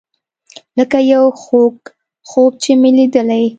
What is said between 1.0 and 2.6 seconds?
یو خوږ خوب